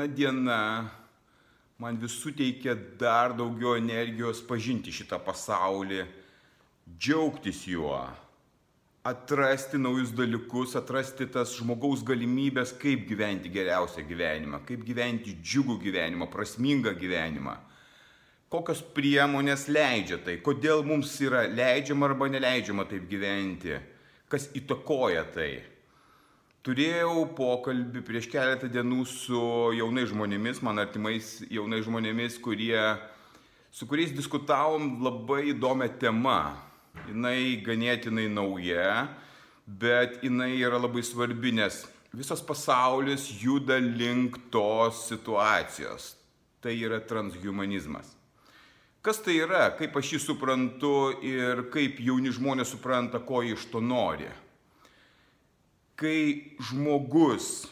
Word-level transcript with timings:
Kiekviena 0.00 0.16
diena 0.16 0.90
man 1.78 1.98
vis 2.00 2.12
suteikia 2.22 2.74
dar 2.98 3.34
daugiau 3.36 3.76
energijos 3.76 4.40
pažinti 4.40 4.92
šitą 4.92 5.18
pasaulį, 5.20 6.06
džiaugtis 6.96 7.66
juo, 7.68 8.00
atrasti 9.04 9.76
naujus 9.76 10.14
dalykus, 10.16 10.72
atrasti 10.76 11.26
tas 11.28 11.52
žmogaus 11.58 12.00
galimybės, 12.04 12.72
kaip 12.80 13.04
gyventi 13.08 13.52
geriausią 13.52 14.06
gyvenimą, 14.08 14.62
kaip 14.64 14.86
gyventi 14.88 15.36
džiugų 15.42 15.76
gyvenimą, 15.84 16.30
prasmingą 16.32 16.94
gyvenimą. 16.96 17.58
Kokios 18.48 18.80
priemonės 18.96 19.68
leidžia 19.68 20.16
tai, 20.24 20.38
kodėl 20.40 20.80
mums 20.82 21.12
yra 21.20 21.44
leidžiama 21.44 22.08
arba 22.08 22.30
neleidžiama 22.32 22.88
taip 22.88 23.04
gyventi, 23.10 23.76
kas 24.32 24.48
įtakoja 24.56 25.28
tai. 25.34 25.52
Turėjau 26.60 27.22
pokalbį 27.32 28.02
prieš 28.04 28.26
keletą 28.28 28.68
dienų 28.68 29.06
su 29.08 29.38
jaunais 29.72 30.10
žmonėmis, 30.10 30.58
man 30.60 30.82
artimais 30.82 31.38
jaunais 31.48 31.86
žmonėmis, 31.86 32.34
kurie, 32.44 32.76
su 33.72 33.88
kuriais 33.88 34.12
diskutavom 34.12 34.98
labai 35.00 35.54
įdomią 35.54 35.88
temą. 36.02 36.34
Jis 37.08 37.62
ganėtinai 37.64 38.26
nauja, 38.28 39.06
bet 39.64 40.18
jinai 40.20 40.50
yra 40.58 40.76
labai 40.82 41.00
svarbi, 41.06 41.54
nes 41.56 41.80
visas 42.12 42.44
pasaulis 42.44 43.24
juda 43.40 43.80
link 43.80 44.36
tos 44.52 45.06
situacijos. 45.08 46.10
Tai 46.60 46.76
yra 46.76 47.00
transhumanizmas. 47.00 48.12
Kas 49.00 49.24
tai 49.24 49.38
yra, 49.46 49.70
kaip 49.80 49.96
aš 49.96 50.12
jį 50.12 50.22
suprantu 50.26 50.94
ir 51.24 51.70
kaip 51.72 52.04
jauni 52.04 52.36
žmonės 52.36 52.76
supranta, 52.76 53.24
ko 53.24 53.40
iš 53.48 53.64
to 53.72 53.80
nori 53.80 54.28
kai 56.00 56.56
žmogus 56.64 57.66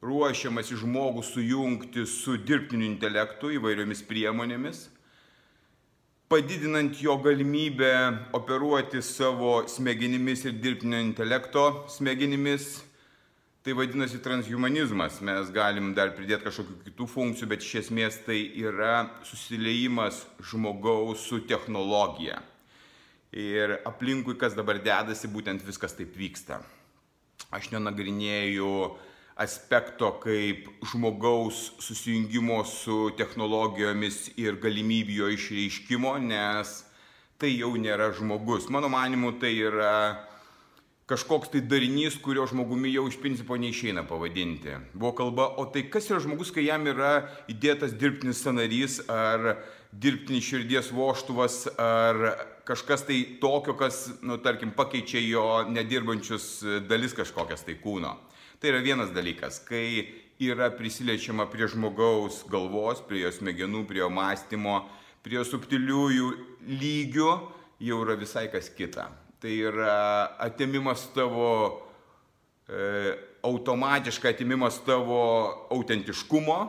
ruošiamas 0.00 0.70
į 0.72 0.78
žmogų 0.80 1.24
sujungti 1.26 2.06
su 2.08 2.38
dirbtiniu 2.40 2.86
intelektu 2.88 3.50
įvairiomis 3.58 4.00
priemonėmis, 4.08 4.86
padidinant 6.32 6.96
jo 7.02 7.18
galimybę 7.20 7.92
operuoti 8.36 9.02
savo 9.04 9.58
smegenimis 9.68 10.46
ir 10.48 10.56
dirbtinio 10.62 11.02
intelekto 11.04 11.66
smegenimis, 11.92 12.70
tai 13.66 13.74
vadinasi 13.76 14.22
transhumanizmas. 14.22 15.18
Mes 15.26 15.50
galim 15.52 15.90
dar 15.96 16.14
pridėti 16.16 16.46
kažkokių 16.46 16.78
kitų 16.86 17.08
funkcijų, 17.10 17.50
bet 17.50 17.66
iš 17.66 17.74
esmės 17.82 18.20
tai 18.24 18.38
yra 18.62 19.10
susileimas 19.26 20.22
žmogaus 20.52 21.26
su 21.26 21.42
technologija. 21.50 22.40
Ir 23.36 23.76
aplinkui, 23.84 24.38
kas 24.40 24.56
dabar 24.56 24.80
dedasi, 24.80 25.28
būtent 25.28 25.66
viskas 25.66 25.98
taip 25.98 26.16
vyksta 26.16 26.62
aš 27.54 27.70
nenagrinėju 27.74 28.72
aspekto 29.36 30.10
kaip 30.22 30.68
žmogaus 30.92 31.72
susijungimo 31.84 32.62
su 32.64 33.10
technologijomis 33.18 34.30
ir 34.40 34.56
galimybių 34.62 35.18
jo 35.20 35.28
išreiškimo, 35.34 36.16
nes 36.24 36.78
tai 37.36 37.52
jau 37.52 37.74
nėra 37.76 38.14
žmogus. 38.16 38.70
Mano 38.72 38.88
manimu, 38.88 39.34
tai 39.40 39.52
yra 39.60 39.92
kažkoks 41.06 41.52
tai 41.52 41.60
darinys, 41.68 42.16
kurio 42.18 42.46
žmogumi 42.48 42.90
jau 42.94 43.04
iš 43.10 43.20
principo 43.20 43.58
neišeina 43.60 44.06
pavadinti. 44.08 44.80
Buvo 44.94 45.12
kalba, 45.20 45.50
o 45.60 45.68
tai 45.70 45.84
kas 45.92 46.08
yra 46.10 46.22
žmogus, 46.24 46.50
kai 46.50 46.64
jam 46.66 46.88
yra 46.88 47.28
įdėtas 47.52 47.94
dirbtinis 48.00 48.40
scenarys 48.40 49.02
ar 49.12 49.60
dirbtinis 49.92 50.48
širdies 50.48 50.90
voštuvas 50.96 51.66
ar 51.76 52.24
kažkas 52.66 53.06
tai 53.06 53.20
tokio, 53.40 53.76
kas, 53.78 54.06
nu, 54.26 54.38
tarkim, 54.42 54.72
pakeičia 54.74 55.22
jo 55.22 55.46
nedirbančius 55.70 56.64
dalis 56.88 57.14
kažkokias 57.16 57.62
tai 57.66 57.76
kūno. 57.82 58.16
Tai 58.60 58.72
yra 58.72 58.82
vienas 58.82 59.12
dalykas, 59.14 59.60
kai 59.68 59.86
yra 60.42 60.70
prisiliečiama 60.74 61.46
prie 61.52 61.68
žmogaus 61.70 62.42
galvos, 62.50 63.02
prie 63.06 63.22
jo 63.22 63.32
smegenų, 63.32 63.84
prie 63.88 64.02
jo 64.02 64.10
mąstymo, 64.12 64.80
prie 65.24 65.38
jo 65.38 65.44
subtiliųjų 65.46 66.30
lygių, 66.80 67.30
jau 67.86 68.00
yra 68.04 68.16
visai 68.18 68.46
kas 68.52 68.68
kita. 68.72 69.08
Tai 69.40 69.52
yra 69.70 69.96
atimimas 70.42 71.06
tavo, 71.14 71.50
e, 72.68 73.14
automatiškai 73.46 74.32
atimimas 74.32 74.80
tavo 74.86 75.20
autentiškumo, 75.70 76.60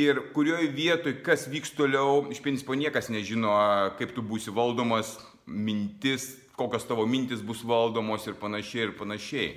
ir 0.00 0.20
kurioj 0.34 0.68
vietoj 0.74 1.18
kas 1.24 1.46
vyks 1.50 1.74
toliau, 1.76 2.24
iš 2.32 2.42
principo 2.42 2.74
niekas 2.74 3.10
nežino, 3.12 3.52
kaip 3.98 4.14
tu 4.14 4.24
būsi 4.26 4.54
valdomas, 4.54 5.16
mintis, 5.46 6.34
kokios 6.58 6.86
tavo 6.88 7.06
mintis 7.06 7.42
bus 7.44 7.62
valdomos 7.66 8.26
ir 8.26 8.38
panašiai 8.40 8.88
ir 8.88 8.94
panašiai. 8.98 9.48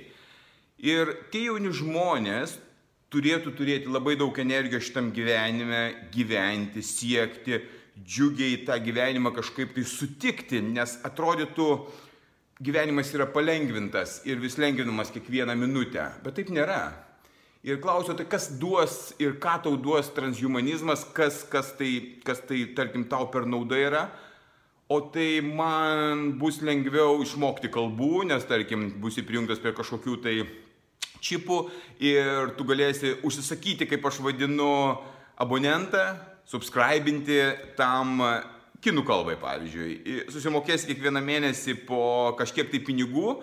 Ir 0.78 1.14
tie 1.32 1.48
jauni 1.48 1.72
žmonės 1.74 2.58
turėtų 3.10 3.54
turėti 3.56 3.90
labai 3.90 4.14
daug 4.20 4.36
energijos 4.38 4.86
šitam 4.86 5.10
gyvenime, 5.16 6.08
gyventi, 6.14 6.84
siekti, 6.84 7.62
džiugiai 7.98 8.60
tą 8.66 8.76
gyvenimą 8.82 9.32
kažkaip 9.34 9.72
tai 9.74 9.82
sutikti, 9.88 10.60
nes 10.62 10.98
atrodytų, 11.06 11.68
gyvenimas 12.62 13.10
yra 13.14 13.26
palengvintas 13.30 14.20
ir 14.26 14.38
vis 14.42 14.58
lengvinamas 14.58 15.10
kiekvieną 15.14 15.54
minutę, 15.58 16.10
bet 16.22 16.38
taip 16.38 16.50
nėra 16.54 17.07
ir 17.66 17.80
klausiau, 17.82 18.16
tai 18.16 18.26
kas 18.30 18.48
duos 18.60 19.12
ir 19.18 19.36
ką 19.42 19.58
tau 19.64 19.76
duos 19.80 20.10
transhumanizmas, 20.14 21.04
kas, 21.14 21.42
kas, 21.48 21.72
tai, 21.78 22.20
kas 22.26 22.42
tai, 22.46 22.64
tarkim, 22.76 23.06
tau 23.08 23.28
per 23.32 23.46
nauda 23.46 23.78
yra. 23.78 24.06
O 24.88 25.02
tai 25.12 25.42
man 25.44 26.38
bus 26.40 26.62
lengviau 26.64 27.18
išmokti 27.20 27.68
kalbų, 27.68 28.24
nes, 28.30 28.46
tarkim, 28.48 28.88
bus 29.02 29.18
įprijungtas 29.20 29.60
prie 29.60 29.74
kažkokių 29.76 30.14
tai 30.24 30.38
čipų 31.20 31.58
ir 32.00 32.54
tu 32.56 32.64
galėsi 32.64 33.18
užsisakyti, 33.26 33.88
kaip 33.90 34.06
aš 34.08 34.22
vadinu, 34.24 34.70
abonentą, 35.38 36.16
subscribinti 36.48 37.36
tam 37.76 38.22
kinų 38.82 39.04
kalbai, 39.06 39.36
pavyzdžiui. 39.42 40.24
Susimokėsi 40.32 40.88
kiekvieną 40.88 41.22
mėnesį 41.24 41.76
po 41.88 42.34
kažkiek 42.38 42.70
tai 42.72 42.80
pinigų 42.86 43.36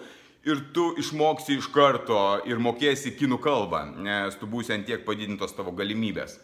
ir 0.46 0.62
tu 0.74 0.92
išmoksi 1.02 1.58
iš 1.58 1.68
karto 1.74 2.20
ir 2.46 2.62
mokėsi 2.62 3.16
kinų 3.18 3.40
kalbą, 3.42 3.82
nes 4.06 4.38
tu 4.38 4.48
būsi 4.50 4.76
ant 4.76 4.86
tiek 4.86 5.02
padidintos 5.06 5.56
tavo 5.58 5.74
galimybės. 5.76 6.38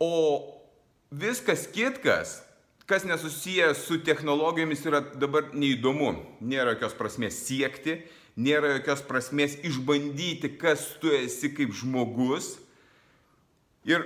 O 0.00 0.12
viskas 1.10 1.66
kitkas, 1.72 2.38
kas 2.90 3.06
nesusijęs 3.08 3.84
su 3.86 4.00
technologijomis, 4.04 4.84
yra 4.88 5.00
dabar 5.00 5.52
neįdomu. 5.54 6.12
Nėra 6.44 6.74
jokios 6.74 6.96
prasmės 6.98 7.40
siekti, 7.46 8.00
nėra 8.36 8.76
jokios 8.76 9.04
prasmės 9.08 9.56
išbandyti, 9.64 10.54
kas 10.60 10.84
tu 11.00 11.12
esi 11.14 11.52
kaip 11.56 11.72
žmogus. 11.76 12.58
Ir 13.88 14.04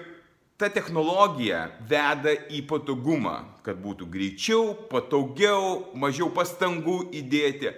ta 0.60 0.68
technologija 0.70 1.64
veda 1.90 2.36
į 2.52 2.62
patogumą, 2.70 3.40
kad 3.66 3.80
būtų 3.82 4.06
greičiau, 4.12 4.74
patogiau, 4.90 5.90
mažiau 5.98 6.30
pastangų 6.34 7.08
įdėti. 7.18 7.74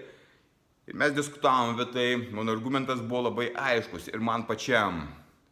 Ir 0.86 0.94
mes 0.94 1.14
diskutavom 1.14 1.74
apie 1.74 1.86
tai, 1.92 2.08
mano 2.30 2.54
argumentas 2.54 3.00
buvo 3.02 3.26
labai 3.26 3.48
aiškus 3.58 4.06
ir 4.12 4.20
man 4.22 4.46
pačiam. 4.46 5.06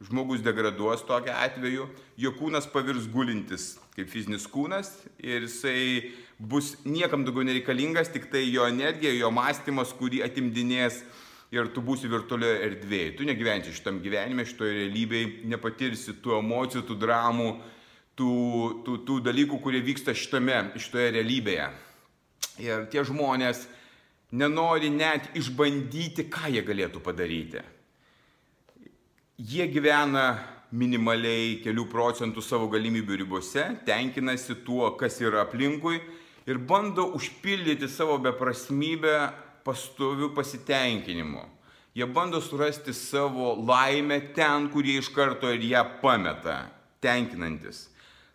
Žmogus 0.05 0.43
degraduos 0.44 1.03
tokiu 1.06 1.32
atveju, 1.32 1.88
jo 2.20 2.31
kūnas 2.38 2.67
pavirs 2.70 3.06
gulintis 3.11 3.75
kaip 3.94 4.11
fizinis 4.11 4.47
kūnas 4.50 4.91
ir 5.23 5.44
jisai 5.47 6.14
bus 6.38 6.73
niekam 6.85 7.23
daugiau 7.26 7.47
nereikalingas, 7.47 8.11
tik 8.11 8.26
tai 8.32 8.43
jo 8.49 8.67
energija, 8.67 9.12
jo 9.14 9.31
mąstymas, 9.35 9.94
kurį 9.94 10.25
atimdinės 10.26 10.99
ir 11.55 11.70
tu 11.75 11.82
būsi 11.85 12.11
virtualioje 12.11 12.64
erdvėje. 12.69 13.12
Tu 13.19 13.29
negyvensi 13.29 13.75
šitam 13.75 14.00
gyvenime, 14.03 14.47
šitoje 14.49 14.75
realybėje, 14.81 15.31
nepatirsi 15.50 16.17
tų 16.25 16.41
emocijų, 16.41 16.82
tų 16.88 16.99
dramų, 17.05 17.49
tų, 18.19 18.32
tų, 18.87 18.99
tų 19.06 19.20
dalykų, 19.29 19.61
kurie 19.62 19.82
vyksta 19.87 20.14
šitame, 20.19 20.59
šitoje 20.75 21.12
realybėje. 21.14 21.70
Ir 22.62 22.87
tie 22.91 23.06
žmonės, 23.06 23.64
nenori 24.35 24.91
net 24.91 25.31
išbandyti, 25.39 26.27
ką 26.33 26.51
jie 26.55 26.65
galėtų 26.67 27.03
padaryti. 27.05 27.63
Jie 29.39 29.67
gyvena 29.71 30.27
minimaliai 30.75 31.61
kelių 31.63 31.87
procentų 31.91 32.43
savo 32.43 32.67
galimybių 32.73 33.19
ribose, 33.23 33.65
tenkinasi 33.87 34.59
tuo, 34.67 34.89
kas 34.99 35.21
yra 35.23 35.45
aplinkui 35.45 36.01
ir 36.51 36.59
bando 36.59 37.07
užpildyti 37.15 37.89
savo 37.91 38.19
beprasmybę 38.23 39.17
pastovių 39.65 40.33
pasitenkinimu. 40.35 41.45
Jie 41.95 42.07
bando 42.11 42.41
surasti 42.43 42.91
savo 42.95 43.53
laimę 43.63 44.19
ten, 44.35 44.67
kur 44.71 44.83
jie 44.83 44.99
iš 44.99 45.13
karto 45.15 45.51
ir 45.55 45.63
ją 45.63 45.85
pameta, 46.03 46.65
tenkinantis. 47.03 47.87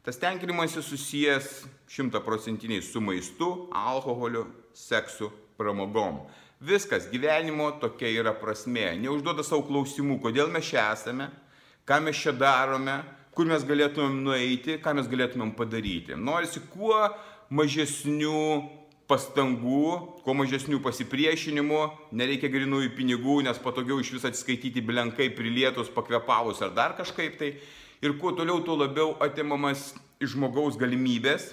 Tas 0.03 0.15
tenkinimas 0.17 0.77
susijęs 0.79 1.65
šimtaprocentiniai 1.91 2.81
su 2.81 3.03
maistu, 3.03 3.49
alkoholiu, 3.75 4.45
seksu, 4.73 5.27
pramogom. 5.59 6.23
Viskas 6.59 7.07
gyvenimo 7.11 7.69
tokia 7.79 8.09
yra 8.19 8.33
prasmė. 8.35 8.93
Neužduoda 8.99 9.45
savo 9.47 9.63
klausimų, 9.67 10.19
kodėl 10.23 10.49
mes 10.51 10.67
čia 10.71 10.89
esame, 10.95 11.29
ką 11.87 12.01
mes 12.03 12.19
čia 12.19 12.33
darome, 12.35 12.97
kur 13.35 13.47
mes 13.47 13.63
galėtumėm 13.63 14.17
nueiti, 14.25 14.79
ką 14.83 14.95
mes 14.97 15.07
galėtumėm 15.07 15.53
padaryti. 15.55 16.17
Norisi 16.19 16.59
kuo 16.73 16.97
mažesnių 17.55 18.41
pastangų, 19.09 19.85
kuo 20.25 20.35
mažesnių 20.37 20.81
pasipriešinimų, 20.85 21.79
nereikia 22.13 22.51
grinųjų 22.51 22.91
pinigų, 22.97 23.39
nes 23.47 23.57
patogiau 23.63 23.97
iš 24.03 24.11
vis 24.17 24.27
atsiskaityti 24.29 24.83
blenkai 24.85 25.31
prilietus, 25.33 25.89
pakvepavus 25.95 26.61
ar 26.65 26.75
dar 26.75 26.93
kažkaip 26.99 27.39
tai. 27.39 27.55
Ir 28.05 28.13
kuo 28.21 28.35
toliau, 28.35 28.61
tuo 28.63 28.77
labiau 28.79 29.15
atimamas 29.23 29.93
iš 30.21 30.35
žmogaus 30.35 30.77
galimybės 30.79 31.49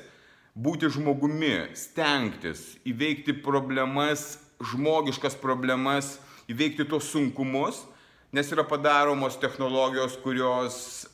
būti 0.57 0.89
žmogumi, 0.91 1.69
stengtis, 1.77 2.75
įveikti 2.89 3.37
problemas 3.45 4.39
žmogiškas 4.65 5.37
problemas, 5.41 6.17
įveikti 6.49 6.87
tos 6.89 7.11
sunkumus, 7.13 7.85
nes 8.33 8.51
yra 8.53 8.65
padaromos 8.67 9.39
technologijos, 9.41 10.17
kurios 10.23 11.07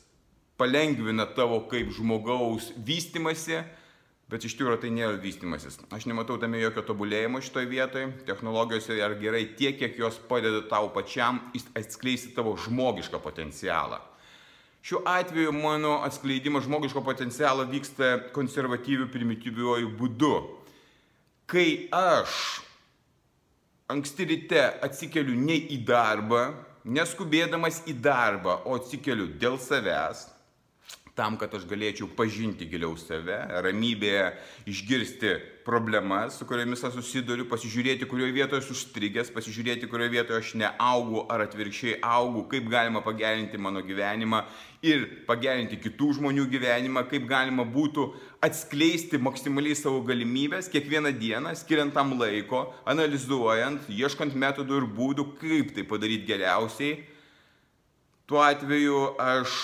palengvina 0.59 1.25
tavo 1.35 1.63
kaip 1.69 1.91
žmogaus 1.95 2.71
vystimasi, 2.87 3.63
bet 4.31 4.45
iš 4.47 4.55
tikrųjų 4.55 4.79
tai 4.81 4.93
nėra 4.93 5.19
vystimasis. 5.21 5.77
Aš 5.93 6.07
nematau 6.09 6.39
tame 6.41 6.61
jokio 6.61 6.85
tobulėjimo 6.87 7.41
šitoje 7.43 7.69
vietoje. 7.69 8.07
Technologijos 8.27 8.87
yra 8.93 9.11
gerai 9.19 9.43
tiek, 9.57 9.75
kiek 9.77 9.99
jos 9.99 10.17
padeda 10.29 10.63
tau 10.69 10.89
pačiam 10.95 11.41
atskleisti 11.77 12.33
tavo 12.37 12.55
žmogišką 12.57 13.19
potencialą. 13.21 13.99
Šiuo 14.83 14.99
atveju 15.07 15.51
mano 15.55 15.93
atskleidimas 16.03 16.65
žmogiško 16.65 17.01
potencialo 17.03 17.63
vyksta 17.71 18.17
konservatyviu 18.35 19.07
primityviuoju 19.13 19.91
būdu. 19.95 20.33
Kai 21.47 21.87
aš 21.95 22.33
anksti 23.87 24.27
ryte 24.27 24.65
atsikeliu 24.83 25.37
ne 25.39 25.55
į 25.71 25.77
darbą, 25.87 26.49
neskubėdamas 26.83 27.79
į 27.87 27.95
darbą, 28.03 28.57
o 28.67 28.75
atsikeliu 28.75 29.29
dėl 29.39 29.55
savęs, 29.55 30.25
tam, 31.13 31.35
kad 31.37 31.53
aš 31.53 31.67
galėčiau 31.69 32.07
pažinti 32.17 32.65
giliau 32.65 32.95
save, 32.97 33.35
ramybėje 33.61 34.31
išgirsti 34.69 35.33
problemas, 35.63 36.39
su 36.39 36.47
kuriomis 36.49 36.81
aš 36.87 36.97
susiduriu, 36.97 37.45
pasižiūrėti, 37.51 38.07
kurioje 38.09 38.33
vietoje 38.33 38.63
esu 38.63 38.73
užstrigęs, 38.73 39.29
pasižiūrėti, 39.35 39.87
kurioje 39.91 40.13
vietoje 40.15 40.39
aš 40.41 40.53
neaugu 40.59 41.21
ar 41.31 41.45
atvirkščiai 41.45 41.99
augu, 42.01 42.47
kaip 42.49 42.65
galima 42.71 43.03
pagerinti 43.05 43.61
mano 43.61 43.83
gyvenimą 43.85 44.41
ir 44.83 45.05
pagerinti 45.27 45.77
kitų 45.83 46.15
žmonių 46.17 46.47
gyvenimą, 46.49 47.05
kaip 47.11 47.29
galima 47.29 47.63
būtų 47.63 48.07
atskleisti 48.43 49.21
maksimaliai 49.21 49.77
savo 49.77 50.01
galimybės 50.07 50.71
kiekvieną 50.73 51.13
dieną, 51.21 51.53
skiriant 51.61 51.93
tam 51.93 52.17
laiko, 52.17 52.65
analizuojant, 52.89 53.85
ieškant 53.93 54.33
metodų 54.33 54.81
ir 54.81 54.89
būdų, 54.97 55.29
kaip 55.37 55.77
tai 55.77 55.85
padaryti 55.87 56.27
geriausiai. 56.33 56.97
Tuo 58.27 58.41
atveju 58.41 59.13
aš 59.21 59.61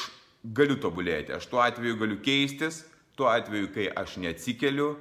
galiu 0.55 0.77
tobulėti, 0.81 1.33
aš 1.35 1.47
tuo 1.49 1.61
atveju 1.63 1.99
galiu 1.99 2.17
keistis, 2.23 2.83
tuo 3.17 3.29
atveju, 3.29 3.69
kai 3.75 3.89
aš 3.91 4.17
neatsikeliu 4.23 4.93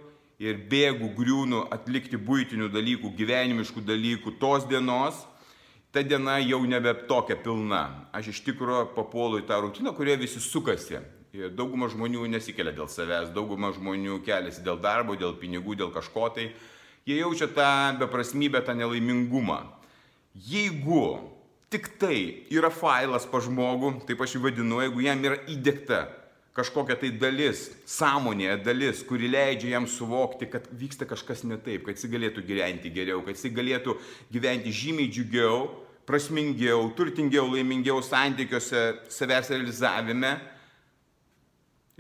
ir 0.43 0.61
bėgu, 0.71 1.13
griūnu 1.19 1.65
atlikti 1.75 2.19
būtinių 2.21 2.71
dalykų, 2.75 3.13
gyvenimiškų 3.19 3.83
dalykų 3.87 4.37
tos 4.43 4.67
dienos, 4.71 5.25
ta 5.93 6.03
diena 6.05 6.39
jau 6.43 6.61
nebe 6.69 6.93
tokia 7.09 7.39
pilna. 7.43 8.09
Aš 8.15 8.33
iš 8.35 8.43
tikrųjų 8.51 8.93
papuolu 8.97 9.41
į 9.43 9.47
tą 9.49 9.61
rutiną, 9.65 9.95
kurioje 9.97 10.23
visi 10.25 10.43
sukasi. 10.43 11.01
Ir 11.37 11.53
dauguma 11.53 11.91
žmonių 11.93 12.27
nesikelia 12.33 12.73
dėl 12.73 12.89
savęs, 12.89 13.33
dauguma 13.35 13.71
žmonių 13.77 14.23
keliasi 14.25 14.63
dėl 14.65 14.79
darbo, 14.81 15.17
dėl 15.19 15.37
pinigų, 15.41 15.77
dėl 15.77 15.91
kažko 15.95 16.31
tai. 16.35 16.51
Jie 17.09 17.19
jaučia 17.21 17.49
tą 17.53 17.73
beprasmybę, 18.01 18.61
tą 18.65 18.75
nelaimingumą. 18.77 19.61
Jeigu 20.49 21.38
tik 21.69 21.91
tai 22.01 22.47
yra 22.55 22.71
failas 22.73 23.27
pa 23.29 23.41
žmogų, 23.45 23.99
taip 24.09 24.23
aš 24.25 24.37
jį 24.37 24.45
vadinu, 24.47 24.81
jeigu 24.85 25.05
jam 25.05 25.25
yra 25.29 25.41
įdėkta 25.51 26.07
kažkokia 26.59 26.97
tai 26.99 27.13
dalis, 27.15 27.69
sąmonėje 27.87 28.57
dalis, 28.67 29.03
kuri 29.07 29.29
leidžia 29.31 29.77
jam 29.77 29.87
suvokti, 29.87 30.49
kad 30.51 30.67
vyksta 30.75 31.07
kažkas 31.07 31.45
ne 31.47 31.59
taip, 31.63 31.85
kad 31.87 31.99
jis 31.99 32.11
galėtų 32.11 32.43
gyventi 32.49 32.91
geriau, 32.95 33.23
kad 33.27 33.39
jis 33.39 33.53
galėtų 33.55 33.95
gyventi 34.35 34.73
žymiai 34.75 35.11
džiugiau, 35.13 35.69
prasmingiau, 36.09 36.89
turtingiau, 36.99 37.47
laimingiau 37.53 38.03
santykiuose, 38.03 38.85
savęs 39.13 39.53
realizavime, 39.53 40.33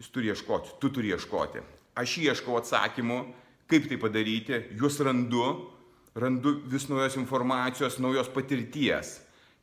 jis 0.00 0.11
turi 0.15 0.32
ieškoti, 0.32 0.75
tu 0.82 0.91
turi 0.91 1.12
ieškoti. 1.15 1.62
Aš 1.99 2.17
ieškau 2.25 2.59
atsakymų, 2.59 3.20
kaip 3.70 3.87
tai 3.91 3.99
padaryti, 4.00 4.62
juos 4.81 4.99
randu, 5.05 5.44
randu 6.19 6.56
vis 6.73 6.88
naujos 6.91 7.19
informacijos, 7.20 8.00
naujos 8.03 8.31
patirties 8.32 9.19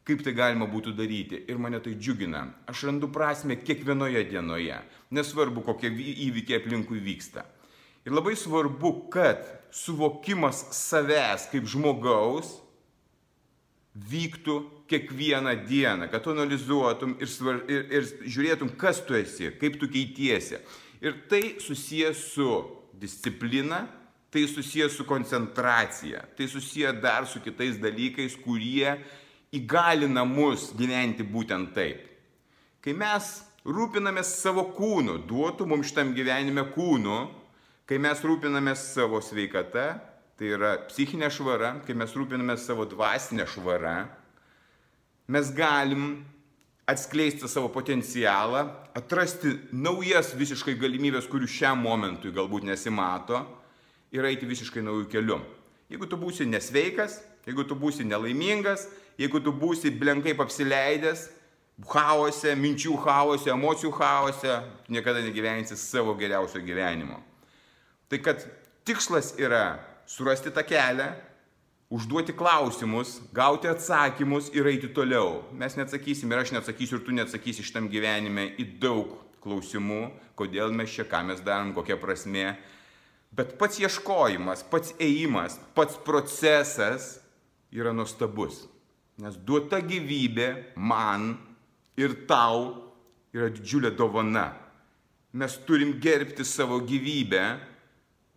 kaip 0.05 0.21
tai 0.25 0.35
galima 0.37 0.67
būtų 0.69 0.93
daryti 0.97 1.41
ir 1.49 1.57
mane 1.61 1.79
tai 1.81 1.95
džiugina. 1.97 2.45
Aš 2.69 2.85
randu 2.89 3.09
prasme 3.13 3.57
kiekvienoje 3.57 4.21
dienoje, 4.29 4.77
nesvarbu, 5.13 5.63
kokie 5.65 5.89
įvykiai 6.27 6.61
aplinkui 6.61 7.01
vyksta. 7.01 7.45
Ir 8.05 8.13
labai 8.13 8.35
svarbu, 8.37 9.09
kad 9.13 9.41
suvokimas 9.73 10.61
savęs 10.77 11.49
kaip 11.49 11.65
žmogaus 11.67 12.59
vyktų 13.95 14.59
kiekvieną 14.91 15.55
dieną, 15.65 16.09
kad 16.11 16.21
tu 16.21 16.35
analizuotum 16.35 17.15
ir, 17.17 17.31
svar, 17.31 17.63
ir, 17.71 17.87
ir 17.89 18.05
žiūrėtum, 18.27 18.75
kas 18.77 19.01
tu 19.07 19.17
esi, 19.17 19.49
kaip 19.57 19.79
tu 19.81 19.89
keitiesi. 19.89 20.59
Ir 21.01 21.17
tai 21.31 21.55
susijęs 21.63 22.21
su 22.35 22.49
disciplina, 22.99 23.85
tai 24.29 24.45
susijęs 24.51 24.99
su 24.99 25.05
koncentracija, 25.07 26.25
tai 26.37 26.49
susijęs 26.51 27.01
dar 27.01 27.25
su 27.25 27.41
kitais 27.41 27.79
dalykais, 27.81 28.35
kurie 28.43 28.99
įgalina 29.53 30.25
mus 30.25 30.71
gyventi 30.77 31.25
būtent 31.27 31.73
taip. 31.75 32.01
Kai 32.81 32.93
mes 32.97 33.29
rūpinamės 33.65 34.35
savo 34.41 34.67
kūnu, 34.75 35.19
duotų 35.29 35.67
mums 35.69 35.89
šitam 35.89 36.13
gyvenime 36.17 36.67
kūnu, 36.75 37.17
kai 37.89 37.97
mes 38.01 38.21
rūpinamės 38.25 38.91
savo 38.93 39.21
sveikata, 39.21 39.87
tai 40.37 40.51
yra 40.57 40.75
psichinė 40.89 41.31
švara, 41.31 41.79
kai 41.85 41.95
mes 41.97 42.13
rūpinamės 42.13 42.65
savo 42.67 42.85
dvasinę 42.89 43.47
švarą, 43.49 43.97
mes 45.33 45.51
galim 45.55 46.25
atskleisti 46.85 47.49
savo 47.49 47.71
potencialą, 47.73 48.67
atrasti 48.97 49.55
naujas 49.73 50.35
visiškai 50.37 50.75
galimybės, 50.77 51.29
kurių 51.31 51.49
šiam 51.49 51.81
momentui 51.81 52.33
galbūt 52.35 52.67
nesimato 52.67 53.41
ir 54.13 54.27
eiti 54.29 54.45
visiškai 54.49 54.83
naujų 54.85 55.07
kelių. 55.09 55.39
Jeigu 55.91 56.07
tu 56.09 56.17
būsi 56.17 56.47
nesveikas, 56.49 57.19
jeigu 57.45 57.65
tu 57.67 57.77
būsi 57.77 58.05
nelaimingas, 58.07 58.87
jeigu 59.21 59.41
tu 59.43 59.53
būsi 59.53 59.91
blenkai 59.93 60.33
apsileidęs, 60.41 61.27
chaose, 61.91 62.55
minčių 62.55 62.95
chaose, 63.03 63.51
emocijų 63.51 63.91
chaose, 63.97 64.59
niekada 64.89 65.21
negyvensi 65.25 65.75
savo 65.77 66.15
geriausio 66.15 66.61
gyvenimo. 66.63 67.19
Tai 68.09 68.21
kad 68.23 68.45
tikslas 68.87 69.33
yra 69.41 69.79
surasti 70.07 70.53
tą 70.53 70.63
kelią, 70.65 71.09
užduoti 71.89 72.33
klausimus, 72.33 73.19
gauti 73.33 73.69
atsakymus 73.69 74.49
ir 74.55 74.67
eiti 74.69 74.89
toliau. 74.93 75.43
Mes 75.53 75.75
neatsakysim 75.77 76.31
ir 76.31 76.41
aš 76.41 76.53
neatsakysiu 76.55 76.99
ir 76.99 77.05
tu 77.05 77.15
neatsakysi 77.15 77.65
šitam 77.65 77.89
gyvenime 77.91 78.51
į 78.61 78.67
daug 78.81 79.17
klausimų, 79.43 80.07
kodėl 80.39 80.73
mes 80.73 80.93
čia, 80.95 81.05
ką 81.05 81.21
mes 81.27 81.43
darom, 81.45 81.75
kokia 81.75 81.99
prasme. 82.01 82.55
Bet 83.35 83.57
pats 83.59 83.81
ieškojimas, 83.81 84.63
pats 84.71 84.93
ėjimas, 85.01 85.57
pats 85.75 85.97
procesas 86.07 87.17
yra 87.75 87.91
nuostabus. 87.91 88.63
Nes 89.19 89.35
duota 89.35 89.81
gyvybė 89.83 90.75
man 90.75 91.33
ir 91.99 92.15
tau 92.29 92.69
yra 93.35 93.49
didžiulė 93.51 93.91
dovana. 93.95 94.53
Mes 95.35 95.57
turim 95.67 95.97
gerbti 95.99 96.45
savo 96.47 96.79
gyvybę, 96.87 97.43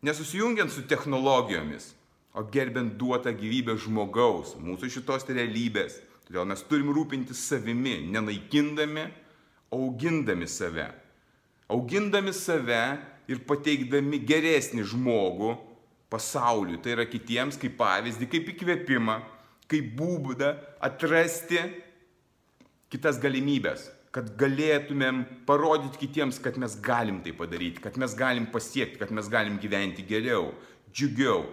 nesusijungiant 0.02 0.72
su 0.74 0.82
technologijomis, 0.90 1.92
o 2.34 2.42
gerbent 2.50 2.96
duotą 2.98 3.30
gyvybę 3.38 3.76
žmogaus, 3.78 4.56
mūsų 4.58 4.90
šitos 4.98 5.26
realybės. 5.30 6.00
Todėl 6.26 6.46
mes 6.50 6.64
turim 6.66 6.90
rūpintis 6.94 7.38
savimi, 7.50 8.00
nenaikindami, 8.10 9.06
augindami 9.74 10.50
save. 10.50 10.90
Augindami 11.70 12.34
save 12.34 12.82
ir 13.28 13.42
pateikdami 13.48 14.20
geresnį 14.24 14.86
žmogų 14.88 15.52
pasauliui, 16.08 16.80
tai 16.80 16.94
yra 16.96 17.04
kitiems 17.08 17.60
kaip 17.60 17.76
pavyzdį, 17.78 18.28
kaip 18.32 18.48
įkvėpimą, 18.54 19.18
kaip 19.68 19.92
būdą 19.98 20.54
atrasti 20.84 21.60
kitas 22.88 23.20
galimybės, 23.20 23.90
kad 24.14 24.32
galėtumėm 24.40 25.22
parodyti 25.48 26.00
kitiems, 26.06 26.40
kad 26.40 26.56
mes 26.60 26.78
galim 26.80 27.20
tai 27.24 27.34
padaryti, 27.36 27.82
kad 27.84 27.98
mes 28.00 28.16
galim 28.16 28.48
pasiekti, 28.48 29.00
kad 29.02 29.12
mes 29.12 29.28
galim 29.28 29.58
gyventi 29.60 30.06
geriau, 30.08 30.54
džiugiau, 30.88 31.44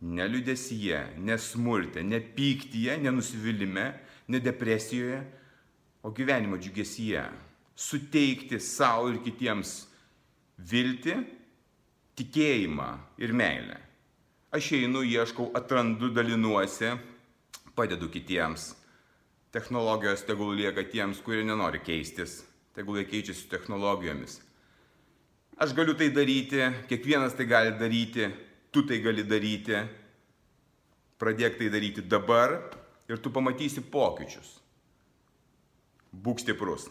neliudesyje, 0.00 1.02
nesmurte, 1.20 2.00
nepyktyje, 2.00 2.96
nenusivylimė, 3.04 3.86
ne 4.32 4.40
depresijoje, 4.40 5.20
o 6.00 6.12
gyvenimo 6.16 6.56
džiugesyje. 6.56 7.26
Suteikti 7.76 8.56
savo 8.60 9.10
ir 9.12 9.20
kitiems 9.24 9.89
viltį, 10.70 11.16
tikėjimą 12.18 12.90
ir 13.22 13.32
meilę. 13.32 13.78
Aš 14.50 14.72
einu, 14.80 15.04
ieškau, 15.06 15.52
atrandu, 15.54 16.10
dalinuosi, 16.10 16.92
padedu 17.78 18.10
kitiems. 18.10 18.74
Technologijos 19.54 20.22
tegul 20.26 20.54
lieka 20.58 20.84
tiems, 20.90 21.22
kurie 21.22 21.42
nenori 21.46 21.80
keistis, 21.82 22.40
tegul 22.74 23.00
jie 23.00 23.06
keičiasi 23.10 23.48
technologijomis. 23.50 24.40
Aš 25.60 25.74
galiu 25.76 25.94
tai 25.98 26.10
daryti, 26.14 26.62
kiekvienas 26.88 27.34
tai 27.36 27.46
gali 27.46 27.74
daryti, 27.78 28.28
tu 28.72 28.84
tai 28.86 29.00
gali 29.04 29.26
daryti. 29.28 29.82
Pradėk 31.20 31.58
tai 31.58 31.68
daryti 31.68 32.00
dabar 32.00 32.54
ir 33.10 33.20
tu 33.20 33.30
pamatysi 33.30 33.82
pokyčius. 33.92 34.54
Būk 36.10 36.40
stiprus. 36.40 36.88